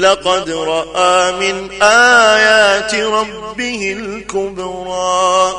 لقد 0.00 0.50
رأى 0.50 1.32
من 1.32 1.82
آيات 1.82 2.94
ربه 2.94 3.96
الكبرى. 3.98 5.52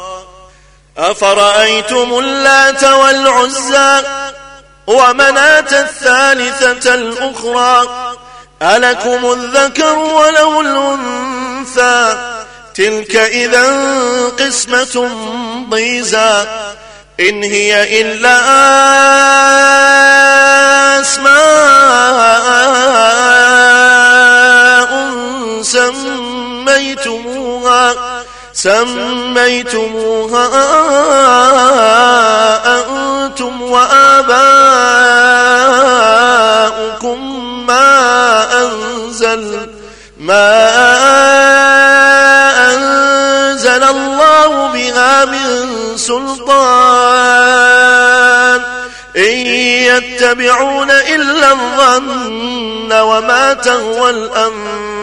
أفرأيتم 0.98 2.20
اللات 2.20 2.84
والعزى 2.84 4.02
ومناة 4.88 5.81
الثالثة 5.81 6.94
الأخرى؟ 6.94 7.88
ألكم 8.61 9.31
الذكر 9.31 9.98
ولو 9.98 10.61
الأنثى؟ 10.61 12.17
تلك 12.76 13.16
إذا 13.16 13.66
قسمة 14.39 15.09
ضيزى. 15.70 16.45
إن 17.20 17.44
هي 17.44 18.02
إلا 18.02 18.39
أسماء 21.02 21.34
سميتموها 26.73 27.95
سميتموها 28.53 30.45
أنتم 32.80 33.61
وآباؤكم 33.61 34.39
ما 37.67 38.45
أنزل 38.61 39.70
ما 40.20 40.70
أنزل 42.73 43.83
الله 43.83 44.67
بها 44.67 45.25
من 45.25 45.69
سلطان. 45.98 47.53
إن 49.17 49.37
يتبعون 49.93 50.92
إلا 50.92 51.52
الظن 51.52 52.93
وما 52.93 53.53
تهوى 53.53 54.09
الأنفس 54.09 55.02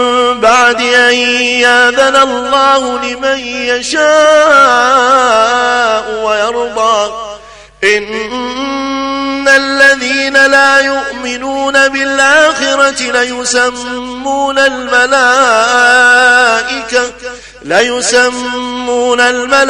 بعد 0.41 0.81
أن 0.81 1.13
ياذن 1.63 2.15
الله 2.15 2.99
لمن 2.99 3.39
يشاء 3.39 4.01
ويرضى. 6.23 7.13
إن 7.83 9.47
الذين 9.47 10.45
لا 10.45 10.79
يؤمنون 10.79 11.87
بالآخرة 11.87 13.11
ليسمون 13.11 14.57
الملائكة 14.57 15.11
ليسمون 17.61 19.19
الملائكة 19.19 19.69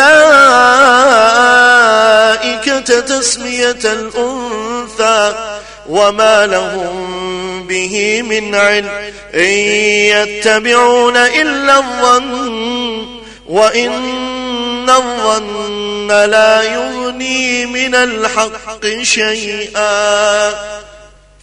تسمية 2.99 3.79
الأنثى. 3.85 5.33
وما 5.89 6.45
لهم 6.45 7.10
به 7.71 8.21
من 8.21 8.55
علم 8.55 8.89
إن 9.33 9.53
يتبعون 10.11 11.17
إلا 11.17 11.77
الظن 11.77 13.21
وإن 13.47 14.89
الظن 14.89 16.07
لا 16.07 16.63
يغني 16.63 17.65
من 17.65 17.95
الحق 17.95 18.85
شيئا. 19.01 20.49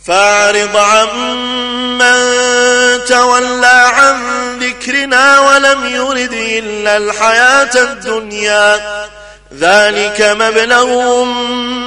فاعرض 0.07 0.77
عمن 0.77 2.19
تولى 3.09 3.91
عن 3.95 4.17
ذكرنا 4.59 5.41
ولم 5.41 5.87
يرد 5.87 6.33
إلا 6.33 6.97
الحياة 6.97 7.75
الدنيا. 7.75 8.81
ذلك 9.59 10.21
مبلغهم 10.21 11.29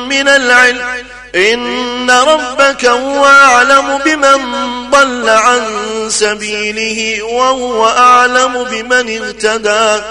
من 0.10 0.28
العلم. 0.28 1.01
إن 1.36 2.12
ربك 2.12 2.86
هو 2.86 3.26
أعلم 3.26 3.98
بمن 4.06 4.42
ضل 4.90 5.30
عن 5.30 5.62
سبيله 6.10 7.24
وهو 7.24 7.88
أعلم 7.88 8.64
بمن 8.64 9.22
اهتدى. 9.24 10.02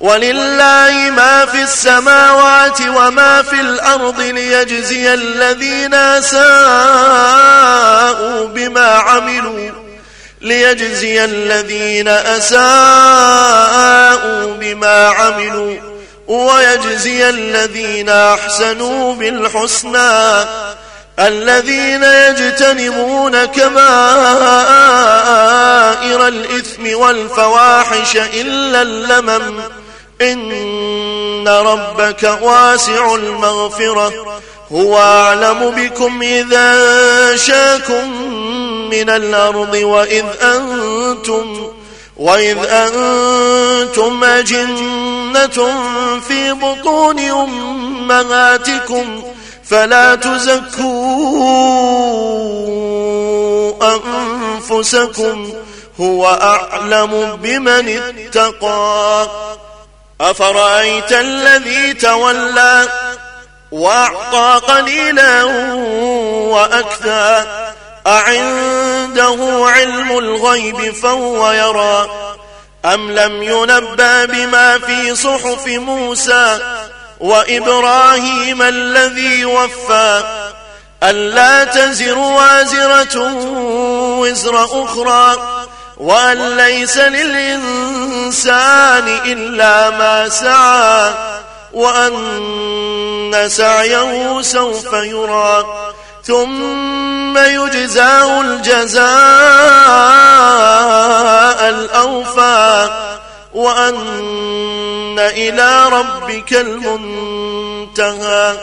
ولله 0.00 1.10
ما 1.16 1.46
في 1.46 1.62
السماوات 1.62 2.80
وما 2.80 3.42
في 3.42 3.60
الأرض 3.60 4.20
ليجزي 4.20 5.14
الذين 5.14 5.94
أساءوا 5.94 6.42
بما 8.46 8.86
عملوا. 8.86 9.70
ليجزي 10.40 11.24
الذين 11.24 12.08
أساءوا 12.08 12.62
بما 14.54 15.08
عملوا. 15.08 15.91
ويجزي 16.26 17.28
الذين 17.28 18.08
أحسنوا 18.08 19.14
بالحسنى 19.14 20.46
الذين 21.18 22.02
يجتنبون 22.02 23.44
كبائر 23.44 23.78
الإثم 26.28 26.96
والفواحش 26.98 28.16
إلا 28.16 28.82
اللمم. 28.82 29.60
إن 30.20 31.48
ربك 31.48 32.38
واسع 32.42 33.14
المغفرة. 33.14 34.40
هو 34.72 34.98
أعلم 34.98 35.70
بكم 35.70 36.22
إذا 36.22 37.36
شاكم 37.36 38.32
من 38.90 39.10
الأرض 39.10 39.74
وإذ 39.74 40.24
أنتم 40.42 41.72
وإذ 42.16 42.58
أنتم 42.58 44.24
أجنة 45.36 46.20
في 46.20 46.52
بطون 46.52 47.18
أمهاتكم 47.18 49.22
فلا 49.64 50.14
تزكوا 50.14 50.92
أنفسكم 53.82 55.52
هو 56.00 56.26
أعلم 56.26 57.38
بمن 57.42 57.88
اتقى. 57.88 59.28
أفرأيت 60.20 61.12
الذي 61.12 61.94
تولى 61.94 62.88
وأعطى 63.72 64.60
قليلا 64.66 65.44
وأكثى 66.52 67.44
أعنده 68.06 69.64
علم 69.66 70.18
الغيب 70.18 70.94
فهو 70.94 71.52
يرى. 71.52 72.08
أم 72.84 73.12
لم 73.12 73.42
ينبى 73.42 74.26
بما 74.26 74.78
في 74.78 75.16
صحف 75.16 75.66
موسى 75.66 76.58
وإبراهيم 77.20 78.62
الذي 78.62 79.44
وفى 79.44 80.22
ألا 81.02 81.64
تزر 81.64 82.18
وازرة 82.18 83.32
وزر 84.18 84.64
أخرى 84.64 85.36
وأن 85.96 86.56
ليس 86.56 86.98
للإنسان 86.98 88.28
إلا 89.24 89.90
ما 89.90 90.28
سعى 90.28 91.12
وأن 91.72 93.48
سعيه 93.48 94.42
سوف 94.42 94.92
يرى 94.92 95.64
ثم 96.24 97.38
يجزاه 97.38 98.40
الجزاء 98.40 99.08
الأوفى 101.68 102.90
وأن 103.54 105.18
إلى 105.18 105.88
ربك 105.88 106.52
المنتهى 106.52 108.56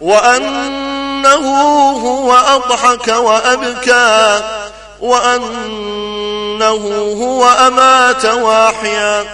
وأنه 0.00 1.46
هو 1.90 2.32
أضحك 2.32 3.08
وأبكى 3.08 4.40
وأنه 5.00 7.14
هو 7.22 7.48
أمات 7.48 8.24
واحيا 8.24 9.24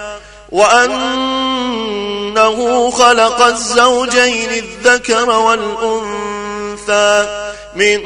وأنه 0.53 2.47
خلق 2.91 3.43
الزوجين 3.43 4.51
الذكر 4.51 5.31
والأنثى 5.31 7.46
من 7.77 8.01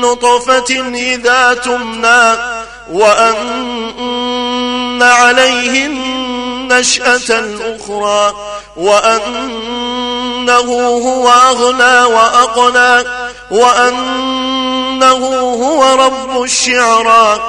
نطفة 0.00 0.90
إذا 0.94 1.54
تمنى 1.54 2.34
وأن 2.92 5.02
عليه 5.02 5.86
النشأة 5.86 7.38
الأخرى 7.38 8.34
وأنه 8.76 10.72
هو 11.04 11.28
أغنى 11.28 12.14
وأقنى 12.14 13.08
وأنه 13.50 15.26
هو 15.64 15.94
رب 15.94 16.42
الشعرى 16.42 17.40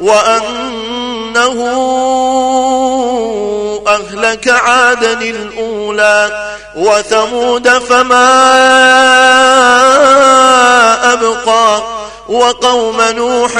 وأنه 0.00 1.54
أهلك 3.88 4.48
عادا 4.48 5.12
الأولى 5.12 6.50
وثمود 6.76 7.68
فما 7.68 8.32
أبقى 11.12 11.82
وقوم 12.28 13.00
نوح 13.00 13.56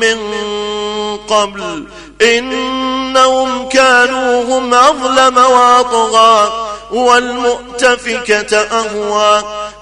من 0.00 0.18
قبل 1.28 1.84
إنهم 2.22 3.68
كانوا 3.68 4.44
هم 4.44 4.74
أظلم 4.74 5.36
وأطغى 5.38 6.52
والمؤتفكة 6.90 8.56
أهوى 8.56 9.42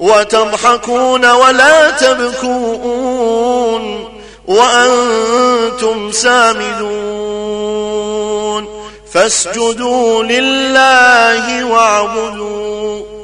وتضحكون 0.00 1.30
ولا 1.30 1.90
تبكون 1.90 3.30
وأنتم 4.46 6.12
سامدون 6.12 7.60
فاسجدوا 9.12 10.22
لله 10.22 11.64
واعبدوا 11.64 13.19